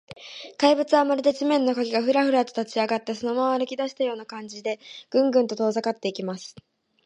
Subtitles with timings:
[0.57, 4.79] 怪物は、まるで地面の影が、フラフラと立ちあがって、そのまま歩きだしたような感じで、
[5.11, 6.55] グングンと遠ざかっていきます。